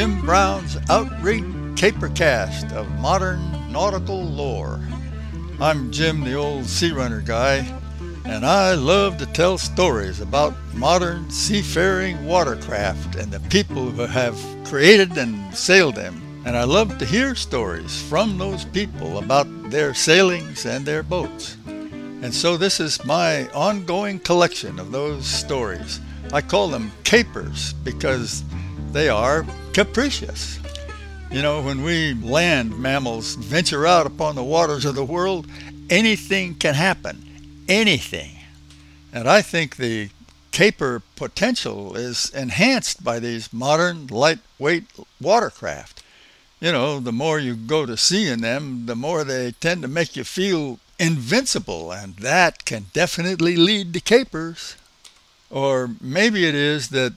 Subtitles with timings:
[0.00, 4.80] Jim Brown's Outrig Capercast of modern nautical lore.
[5.60, 7.70] I'm Jim, the old Searunner guy,
[8.24, 14.42] and I love to tell stories about modern seafaring watercraft and the people who have
[14.64, 16.42] created and sailed them.
[16.46, 21.58] And I love to hear stories from those people about their sailings and their boats.
[21.66, 26.00] And so this is my ongoing collection of those stories.
[26.32, 28.44] I call them capers because
[28.92, 30.58] they are capricious.
[31.30, 35.46] You know, when we land mammals venture out upon the waters of the world,
[35.88, 37.24] anything can happen.
[37.68, 38.36] Anything.
[39.12, 40.10] And I think the
[40.52, 44.84] caper potential is enhanced by these modern lightweight
[45.20, 46.02] watercraft.
[46.60, 49.88] You know, the more you go to sea in them, the more they tend to
[49.88, 54.76] make you feel invincible, and that can definitely lead to capers.
[55.48, 57.14] Or maybe it is that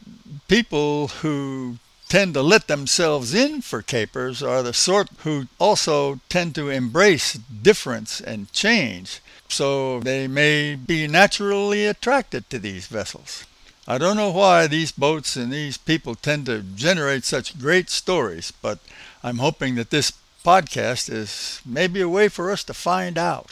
[0.48, 1.78] people who
[2.10, 7.34] tend to let themselves in for capers are the sort who also tend to embrace
[7.34, 13.46] difference and change, so they may be naturally attracted to these vessels.
[13.88, 18.54] I don't know why these boats and these people tend to generate such great stories,
[18.62, 18.80] but
[19.24, 20.14] I'm hoping that this
[20.46, 23.48] podcast is maybe a way for us to find out.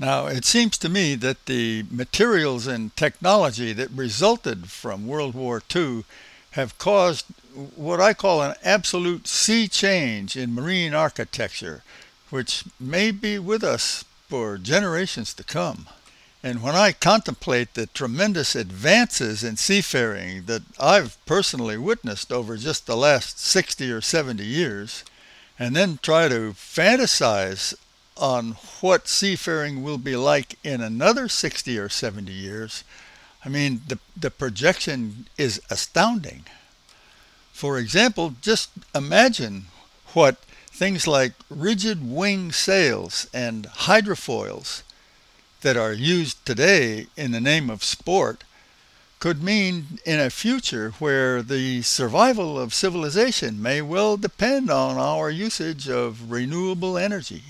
[0.00, 5.62] Now, it seems to me that the materials and technology that resulted from World War
[5.76, 6.04] II
[6.52, 7.26] have caused
[7.76, 11.82] what I call an absolute sea change in marine architecture,
[12.30, 15.86] which may be with us for generations to come.
[16.42, 22.86] And when I contemplate the tremendous advances in seafaring that I've personally witnessed over just
[22.86, 25.04] the last 60 or 70 years,
[25.58, 27.74] and then try to fantasize
[28.20, 32.84] on what seafaring will be like in another 60 or 70 years,
[33.44, 36.44] I mean, the, the projection is astounding.
[37.52, 39.66] For example, just imagine
[40.12, 40.36] what
[40.66, 44.82] things like rigid wing sails and hydrofoils
[45.62, 48.44] that are used today in the name of sport
[49.18, 55.28] could mean in a future where the survival of civilization may well depend on our
[55.28, 57.42] usage of renewable energy.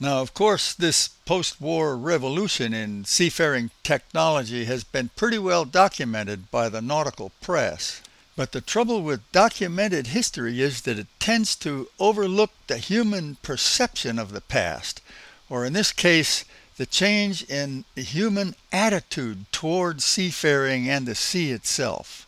[0.00, 6.50] Now, of course, this post war revolution in seafaring technology has been pretty well documented
[6.50, 8.02] by the nautical press.
[8.34, 14.18] But the trouble with documented history is that it tends to overlook the human perception
[14.18, 15.00] of the past,
[15.48, 16.44] or in this case,
[16.76, 22.26] the change in the human attitude toward seafaring and the sea itself.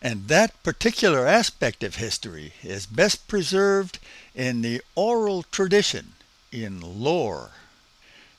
[0.00, 3.98] And that particular aspect of history is best preserved
[4.36, 6.12] in the oral tradition
[6.52, 7.50] in lore.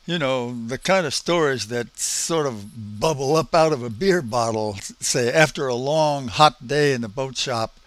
[0.05, 4.21] You know, the kind of stories that sort of bubble up out of a beer
[4.21, 7.79] bottle, say, after a long, hot day in the boat shop,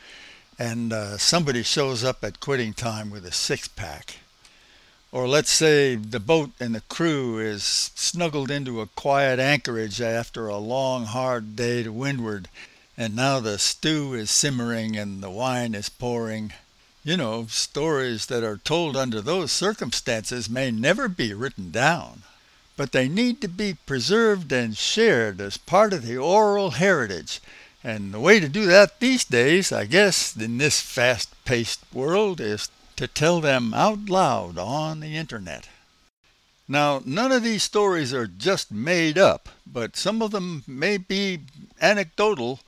[0.58, 4.18] and uh, somebody shows up at quitting time with a six pack.
[5.10, 10.46] Or let's say the boat and the crew is snuggled into a quiet anchorage after
[10.46, 12.48] a long, hard day to windward,
[12.96, 16.52] and now the stew is simmering and the wine is pouring
[17.04, 22.22] you know, stories that are told under those circumstances may never be written down,
[22.76, 27.40] but they need to be preserved and shared as part of the oral heritage.
[27.82, 32.40] And the way to do that these days, I guess, in this fast paced world,
[32.40, 35.68] is to tell them out loud on the internet.
[36.68, 41.40] Now, none of these stories are just made up, but some of them may be
[41.80, 42.60] anecdotal,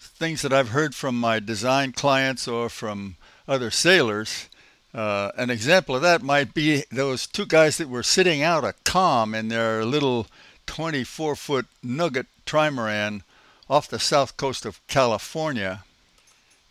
[0.00, 3.16] things that I've heard from my design clients or from
[3.48, 4.48] other sailors.
[4.94, 8.74] Uh, an example of that might be those two guys that were sitting out a
[8.84, 10.26] calm in their little
[10.66, 13.22] 24 foot nugget trimaran
[13.68, 15.84] off the south coast of California.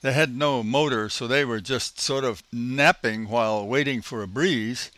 [0.02, 4.28] They had no motor, so they were just sort of napping while waiting for a
[4.28, 4.92] breeze.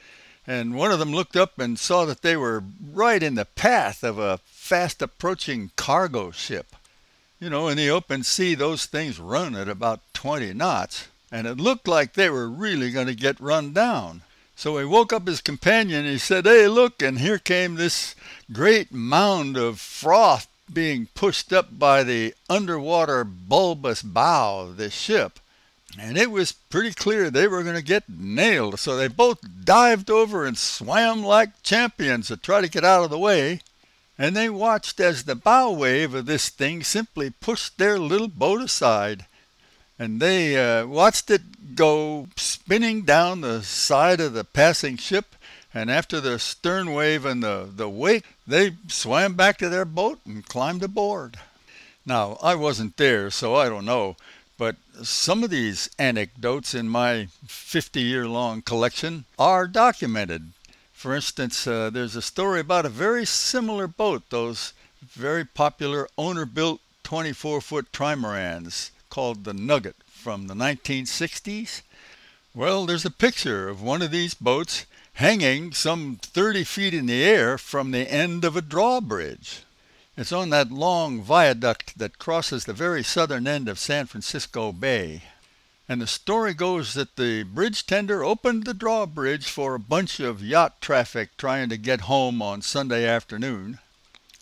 [0.46, 2.64] And one of them looked up and saw that they were
[2.94, 6.76] right in the path of a fast approaching cargo ship.
[7.40, 11.58] You know, in the open sea, those things run at about 20 knots and it
[11.58, 14.22] looked like they were really going to get run down.
[14.56, 18.16] So he woke up his companion and he said, Hey, look, and here came this
[18.52, 25.40] great mound of froth being pushed up by the underwater bulbous bow of this ship.
[26.00, 30.10] And it was pretty clear they were going to get nailed, so they both dived
[30.10, 33.62] over and swam like champions to try to get out of the way.
[34.18, 38.62] And they watched as the bow wave of this thing simply pushed their little boat
[38.62, 39.26] aside
[40.00, 45.36] and they uh, watched it go spinning down the side of the passing ship.
[45.74, 50.20] And after the stern wave and the, the wake, they swam back to their boat
[50.26, 51.38] and climbed aboard.
[52.06, 54.16] Now, I wasn't there, so I don't know,
[54.58, 60.52] But some of these anecdotes in my 50 year long collection are documented.
[60.94, 64.74] For instance, uh, there's a story about a very similar boat, those
[65.04, 71.82] very popular owner built 24 foot trimarans called the Nugget from the 1960s.
[72.54, 77.24] Well, there's a picture of one of these boats hanging some 30 feet in the
[77.24, 79.62] air from the end of a drawbridge.
[80.16, 85.24] It's on that long viaduct that crosses the very southern end of San Francisco Bay.
[85.88, 90.44] And the story goes that the bridge tender opened the drawbridge for a bunch of
[90.44, 93.80] yacht traffic trying to get home on Sunday afternoon.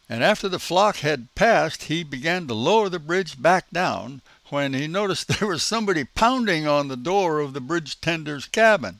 [0.09, 4.73] And after the flock had passed, he began to lower the bridge back down when
[4.73, 8.99] he noticed there was somebody pounding on the door of the bridge tender's cabin.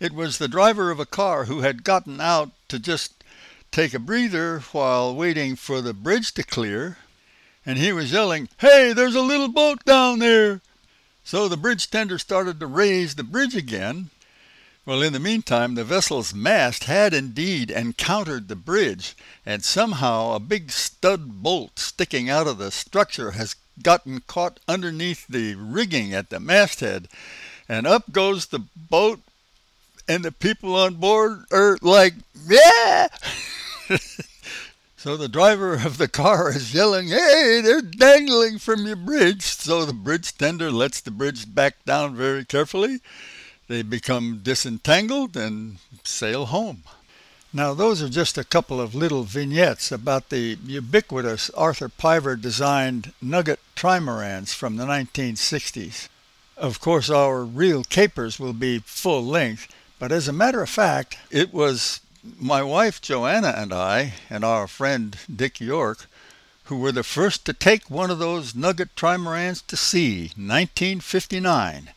[0.00, 3.24] It was the driver of a car who had gotten out to just
[3.70, 6.98] take a breather while waiting for the bridge to clear,
[7.66, 10.60] and he was yelling, Hey, there's a little boat down there!
[11.24, 14.10] So the bridge tender started to raise the bridge again.
[14.86, 19.14] Well, in the meantime, the vessel's mast had indeed encountered the bridge,
[19.44, 25.26] and somehow a big stud bolt sticking out of the structure has gotten caught underneath
[25.26, 27.08] the rigging at the masthead,
[27.68, 29.20] and up goes the boat,
[30.08, 32.14] and the people on board are like,
[32.46, 33.08] yeah!
[34.96, 39.42] so the driver of the car is yelling, Hey, they're dangling from your bridge.
[39.42, 43.00] So the bridge tender lets the bridge back down very carefully.
[43.68, 46.84] They become disentangled and sail home.
[47.52, 53.14] Now, those are just a couple of little vignettes about the ubiquitous Arthur Piver designed
[53.22, 56.08] Nugget trimarans from the 1960s.
[56.58, 59.66] Of course, our real capers will be full length,
[59.98, 62.00] but as a matter of fact, it was
[62.38, 66.06] my wife Joanna and I, and our friend Dick York,
[66.64, 71.90] who were the first to take one of those nugget trimarans to sea, 1959.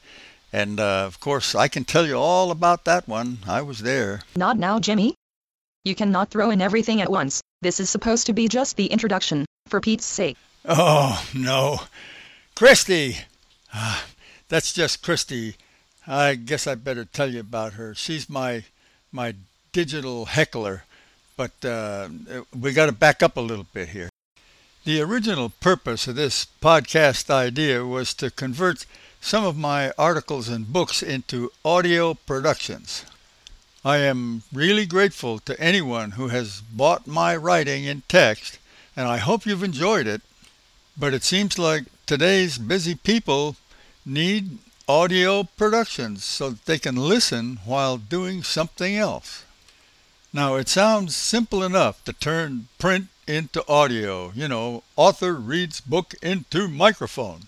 [0.54, 3.40] And uh, of course, I can tell you all about that one.
[3.46, 4.22] I was there.
[4.36, 5.16] Not now, Jimmy.
[5.84, 7.42] You cannot throw in everything at once.
[7.62, 10.38] This is supposed to be just the introduction, for Pete's sake.
[10.64, 11.82] Oh, no.
[12.56, 13.18] Christy!
[13.74, 14.06] Ah,
[14.48, 15.56] that's just Christy.
[16.06, 17.96] I guess I better tell you about her.
[17.96, 18.66] She's my
[19.12, 19.34] my
[19.72, 20.84] digital heckler,
[21.36, 22.10] but uh,
[22.60, 24.10] we got to back up a little bit here.
[24.84, 28.86] The original purpose of this podcast idea was to convert
[29.20, 33.06] some of my articles and books into audio productions.
[33.84, 38.60] I am really grateful to anyone who has bought my writing in text,
[38.96, 40.22] and I hope you've enjoyed it.
[40.96, 43.56] But it seems like today's busy people
[44.06, 49.46] need audio productions so that they can listen while doing something else.
[50.32, 54.32] Now, it sounds simple enough to turn print into audio.
[54.36, 57.48] You know, author reads book into microphone.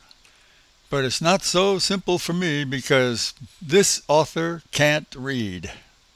[0.90, 5.72] But it's not so simple for me because this author can't read.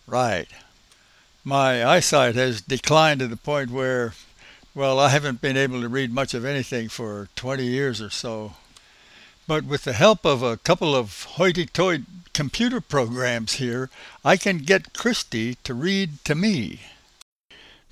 [0.08, 0.48] Right.
[1.44, 4.14] My eyesight has declined to the point where,
[4.74, 8.54] well, I haven't been able to read much of anything for 20 years or so.
[9.48, 13.90] But with the help of a couple of hoity-toity computer programs here,
[14.24, 16.82] I can get Christy to read to me.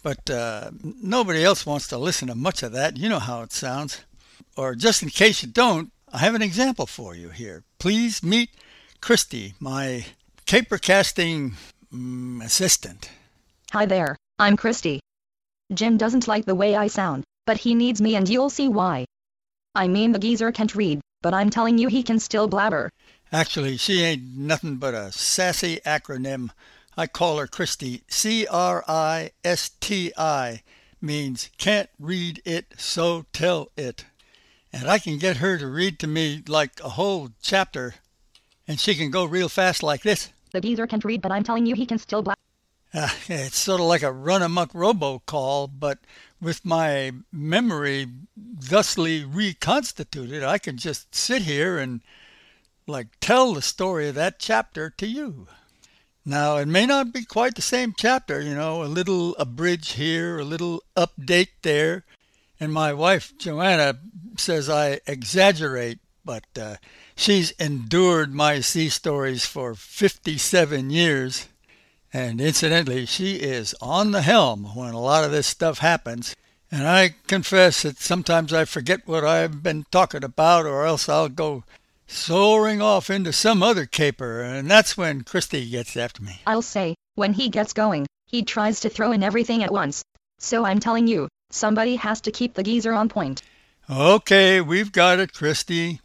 [0.03, 2.97] But uh, nobody else wants to listen to much of that.
[2.97, 4.01] You know how it sounds.
[4.55, 7.63] Or just in case you don't, I have an example for you here.
[7.79, 8.51] Please meet
[9.01, 10.05] Christy, my
[10.45, 11.53] capercasting
[11.95, 13.09] mm, assistant.
[13.71, 14.99] Hi there, I'm Christy.
[15.73, 19.05] Jim doesn't like the way I sound, but he needs me and you'll see why.
[19.73, 22.89] I mean the geezer can't read, but I'm telling you he can still blabber.
[23.31, 26.51] Actually, she ain't nothing but a sassy acronym.
[26.95, 28.03] I call her Christy.
[28.07, 30.61] C R I S T I
[31.01, 34.05] means can't read it, so tell it.
[34.71, 37.95] And I can get her to read to me like a whole chapter,
[38.67, 40.29] and she can go real fast like this.
[40.55, 42.39] The geezer can't read, but I'm telling you he can still blabber.
[42.93, 45.99] Uh, it's sort of like a run amok robocall, but
[46.39, 48.07] with my memory
[48.37, 51.99] thusly reconstituted, I can just sit here and
[52.87, 55.47] like tell the story of that chapter to you.
[56.23, 60.39] Now, it may not be quite the same chapter, you know, a little abridge here,
[60.39, 62.05] a little update there.
[62.61, 63.99] And my wife, Joanna,
[64.37, 66.77] says I exaggerate, but uh,
[67.15, 71.47] she's endured my sea stories for 57 years.
[72.13, 76.35] And incidentally, she is on the helm when a lot of this stuff happens.
[76.71, 81.29] And I confess that sometimes I forget what I've been talking about, or else I'll
[81.29, 81.63] go
[82.07, 86.41] soaring off into some other caper, and that's when Christy gets after me.
[86.45, 90.03] I'll say, when he gets going, he tries to throw in everything at once.
[90.39, 93.41] So I'm telling you, somebody has to keep the geezer on point.
[93.89, 95.99] Okay, we've got it, Christy.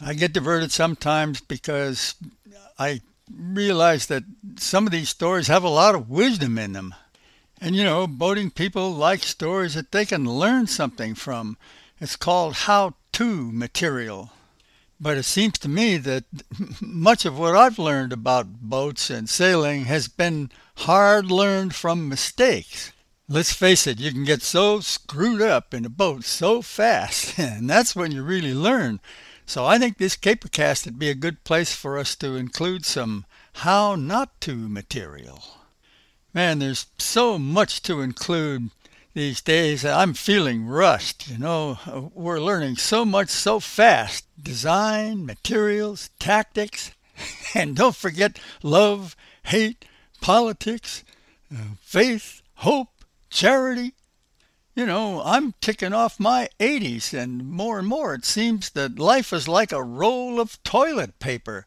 [0.00, 2.14] I get diverted sometimes because
[2.78, 3.00] I
[3.32, 4.24] realize that
[4.56, 6.94] some of these stories have a lot of wisdom in them.
[7.60, 11.56] And you know, boating people like stories that they can learn something from.
[12.00, 14.32] It's called how to material.
[15.00, 16.24] But it seems to me that
[16.80, 22.92] much of what I've learned about boats and sailing has been hard learned from mistakes.
[23.28, 27.70] Let's face it, you can get so screwed up in a boat so fast, and
[27.70, 29.00] that's when you really learn.
[29.46, 33.26] So I think this Capercast would be a good place for us to include some
[33.58, 35.42] how not to material.
[36.32, 38.70] Man, there's so much to include
[39.14, 39.84] these days.
[39.84, 41.28] I'm feeling rushed.
[41.28, 46.90] You know, we're learning so much so fast design, materials, tactics,
[47.54, 49.84] and don't forget love, hate,
[50.20, 51.04] politics,
[51.54, 52.88] uh, faith, hope,
[53.30, 53.94] charity.
[54.76, 59.32] You know, I'm ticking off my 80s, and more and more it seems that life
[59.32, 61.64] is like a roll of toilet paper.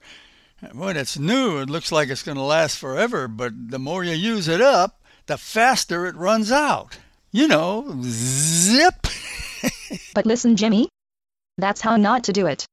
[0.73, 4.11] When it's new, it looks like it's going to last forever, but the more you
[4.11, 6.97] use it up, the faster it runs out.
[7.31, 9.07] You know, zip.
[10.13, 10.89] but listen, Jimmy.
[11.57, 12.65] That's how not to do it.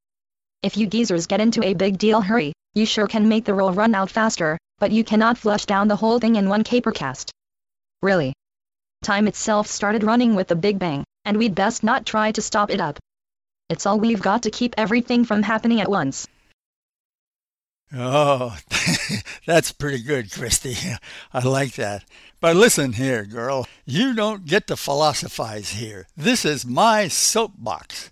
[0.64, 3.72] If you geezers get into a big deal hurry, you sure can make the roll
[3.72, 7.30] run out faster, but you cannot flush down the whole thing in one capercast.
[8.02, 8.32] Really
[9.04, 12.70] time itself started running with a big bang, and we'd best not try to stop
[12.70, 12.98] it up.
[13.68, 16.26] It's all we've got to keep everything from happening at once.
[17.92, 18.56] Oh,
[19.46, 20.76] that's pretty good, Christy.
[21.32, 22.04] I like that.
[22.40, 23.68] But listen here, girl.
[23.84, 26.06] You don't get to philosophize here.
[26.16, 28.10] This is my soapbox,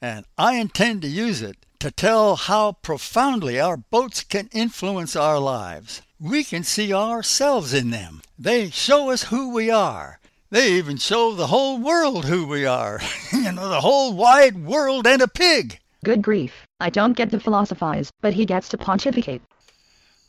[0.00, 5.38] and I intend to use it to tell how profoundly our boats can influence our
[5.38, 6.02] lives.
[6.20, 8.22] We can see ourselves in them.
[8.38, 10.20] They show us who we are.
[10.52, 13.00] They even show the whole world who we are.
[13.32, 15.80] you know, the whole wide world and a pig.
[16.04, 16.66] Good grief.
[16.78, 19.40] I don't get to philosophize, but he gets to pontificate.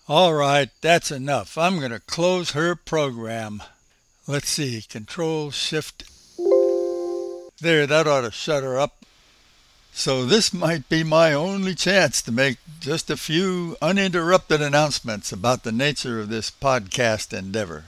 [0.08, 1.58] All right, that's enough.
[1.58, 3.64] I'm going to close her program.
[4.26, 6.06] Let's see, Control Shift.
[7.60, 9.04] There, that ought to shut her up.
[9.92, 15.64] So this might be my only chance to make just a few uninterrupted announcements about
[15.64, 17.88] the nature of this podcast endeavor.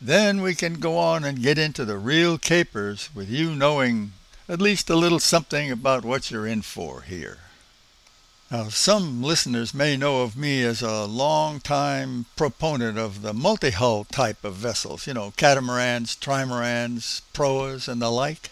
[0.00, 4.12] Then we can go on and get into the real capers with you knowing
[4.48, 7.38] at least a little something about what you're in for here.
[8.50, 14.42] Now, some listeners may know of me as a long-time proponent of the multi-hull type
[14.42, 18.50] of vessels, you know, catamarans, trimarans, proas, and the like.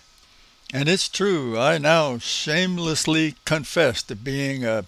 [0.74, 4.84] And it's true, I now shamelessly confess to being a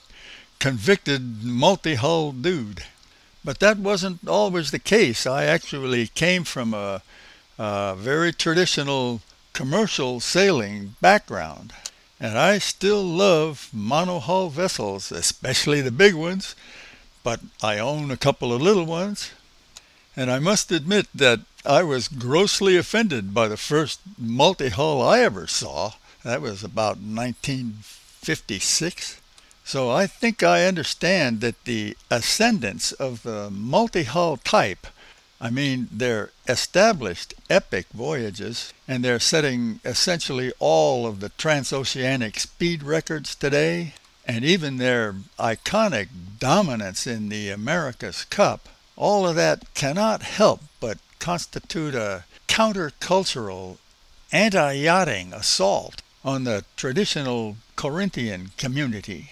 [0.59, 2.85] convicted multi-hull dude.
[3.49, 5.26] But that wasn't always the case.
[5.26, 7.00] I actually came from a,
[7.59, 9.23] a very traditional
[9.55, 11.73] commercial sailing background.
[12.21, 16.55] And I still love monohull vessels, especially the big ones,
[17.25, 19.31] but I own a couple of little ones.
[20.14, 25.47] And I must admit that I was grossly offended by the first multi-hull I ever
[25.47, 25.95] saw.
[26.23, 29.23] That was about 1956.
[29.68, 34.87] So I think I understand that the ascendance of the multi-hull type,
[35.42, 42.82] I mean their established epic voyages, and they're setting essentially all of the transoceanic speed
[42.82, 43.92] records today,
[44.25, 46.08] and even their iconic
[46.38, 53.76] dominance in the America's Cup, all of that cannot help but constitute a countercultural,
[54.32, 59.28] anti-yachting assault on the traditional Corinthian community.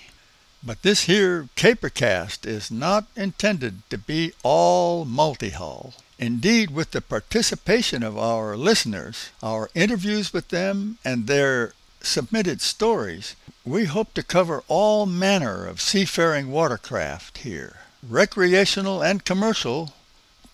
[0.67, 5.95] But this here Capercast is not intended to be all multi-hull.
[6.19, 13.37] Indeed, with the participation of our listeners, our interviews with them, and their submitted stories,
[13.65, 19.93] we hope to cover all manner of seafaring watercraft here, recreational and commercial,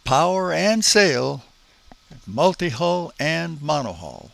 [0.05, 1.45] power and sail,
[2.27, 4.29] multi-hull and monohull.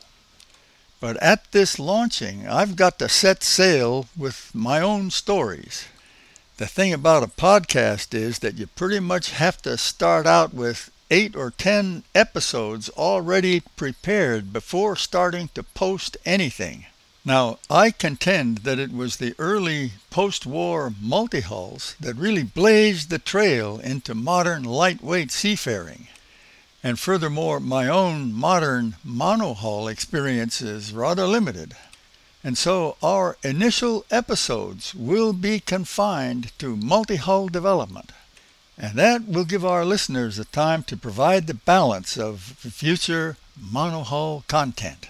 [1.00, 5.86] But at this launching, I've got to set sail with my own stories.
[6.56, 10.90] The thing about a podcast is that you pretty much have to start out with
[11.08, 16.86] eight or ten episodes already prepared before starting to post anything.
[17.24, 23.78] Now, I contend that it was the early post-war multi-hulls that really blazed the trail
[23.78, 26.08] into modern lightweight seafaring.
[26.82, 31.74] And furthermore, my own modern monohull experience is rather limited.
[32.44, 38.12] And so our initial episodes will be confined to multi-hull development.
[38.78, 44.46] And that will give our listeners the time to provide the balance of future monohull
[44.46, 45.08] content.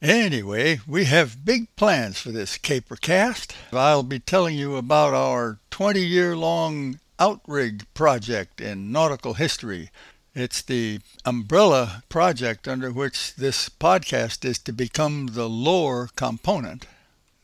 [0.00, 3.52] Anyway, we have big plans for this Capercast.
[3.70, 9.90] I'll be telling you about our 20 year long outrig project in nautical history.
[10.34, 16.86] It's the umbrella project under which this podcast is to become the lore component.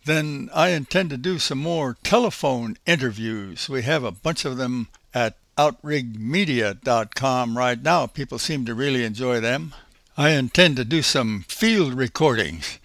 [0.05, 3.69] Then I intend to do some more telephone interviews.
[3.69, 8.07] We have a bunch of them at outrigmedia.com right now.
[8.07, 9.75] People seem to really enjoy them.
[10.16, 12.78] I intend to do some field recordings.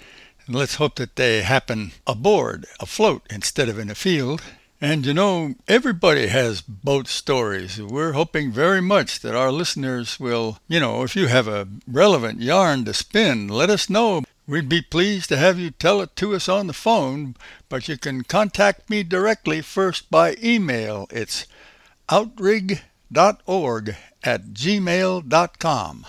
[0.47, 4.41] And let's hope that they happen aboard, afloat, instead of in a field.
[4.83, 7.79] And you know, everybody has boat stories.
[7.79, 12.41] We're hoping very much that our listeners will, you know, if you have a relevant
[12.41, 14.23] yarn to spin, let us know.
[14.47, 17.35] We'd be pleased to have you tell it to us on the phone,
[17.69, 21.05] but you can contact me directly first by email.
[21.11, 21.45] It's
[22.09, 22.79] outrig.org
[24.23, 26.05] at gmail.com.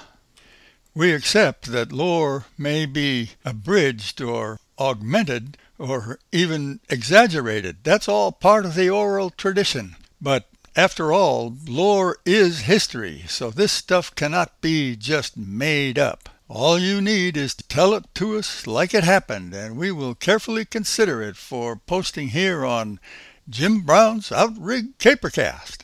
[0.94, 7.78] We accept that lore may be abridged or augmented or even exaggerated.
[7.82, 9.96] That's all part of the oral tradition.
[10.20, 16.28] But after all, lore is history, so this stuff cannot be just made up.
[16.48, 20.14] All you need is to tell it to us like it happened, and we will
[20.14, 23.00] carefully consider it for posting here on
[23.48, 25.78] Jim Brown's Outrig Capercast.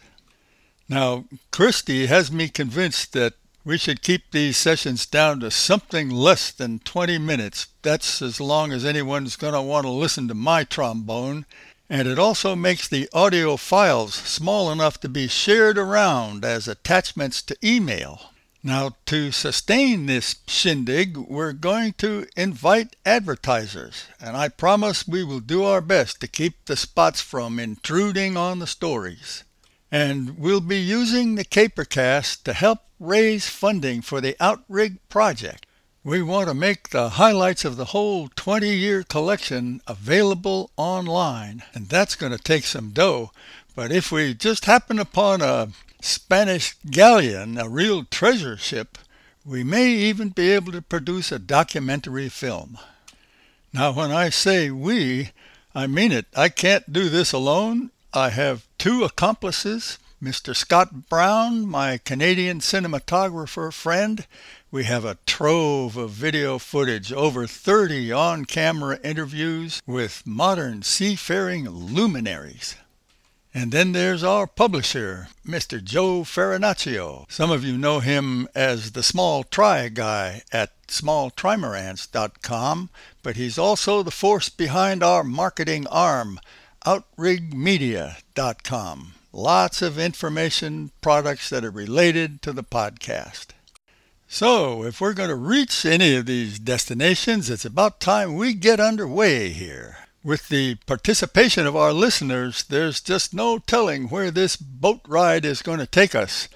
[0.88, 3.34] Now, Christy has me convinced that
[3.64, 7.68] we should keep these sessions down to something less than 20 minutes.
[7.82, 11.46] That's as long as anyone's going to want to listen to my trombone.
[11.90, 17.42] And it also makes the audio files small enough to be shared around as attachments
[17.42, 18.32] to email.
[18.62, 25.40] Now, to sustain this shindig, we're going to invite advertisers, and I promise we will
[25.40, 29.44] do our best to keep the spots from intruding on the stories
[29.90, 35.66] and we'll be using the Capercast to help raise funding for the Outrig project.
[36.04, 41.88] We want to make the highlights of the whole 20 year collection available online, and
[41.88, 43.30] that's going to take some dough.
[43.74, 45.68] But if we just happen upon a
[46.00, 48.98] Spanish galleon, a real treasure ship,
[49.44, 52.78] we may even be able to produce a documentary film.
[53.72, 55.30] Now, when I say we,
[55.74, 56.26] I mean it.
[56.34, 60.54] I can't do this alone, I have two accomplices, Mr.
[60.54, 64.26] Scott Brown, my Canadian cinematographer friend.
[64.68, 71.70] We have a trove of video footage, over 30 on camera interviews with modern seafaring
[71.70, 72.74] luminaries.
[73.54, 75.80] And then there's our publisher, Mr.
[75.82, 77.30] Joe Farinaccio.
[77.30, 82.90] Some of you know him as the Small Tri guy at smalltrimarans.com,
[83.22, 86.40] but he's also the force behind our marketing arm,
[86.84, 89.14] outrigmedia.com.
[89.32, 93.48] Lots of information, products that are related to the podcast.
[94.26, 98.80] So, if we're going to reach any of these destinations, it's about time we get
[98.80, 99.98] underway here.
[100.24, 105.62] With the participation of our listeners, there's just no telling where this boat ride is
[105.62, 106.48] going to take us.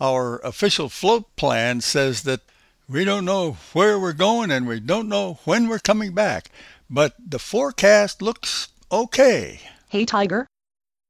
[0.00, 2.40] Our official float plan says that
[2.88, 6.50] we don't know where we're going and we don't know when we're coming back,
[6.90, 9.60] but the forecast looks okay.
[9.88, 10.46] Hey Tiger.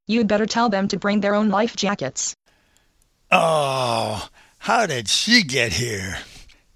[0.07, 2.35] You'd better tell them to bring their own life jackets.
[3.31, 4.27] Oh,
[4.59, 6.19] how did she get here?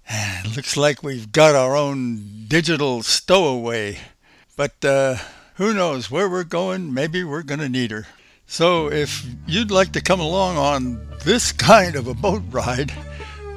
[0.56, 3.98] Looks like we've got our own digital stowaway.
[4.56, 5.16] But uh,
[5.54, 6.92] who knows where we're going?
[6.92, 8.06] Maybe we're going to need her.
[8.46, 12.92] So if you'd like to come along on this kind of a boat ride,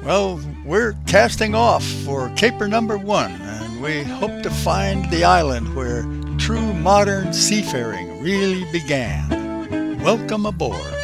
[0.04, 5.74] well, we're casting off for caper number one, and we hope to find the island
[5.74, 6.04] where
[6.38, 9.43] true modern seafaring really began.
[10.04, 11.03] Welcome aboard.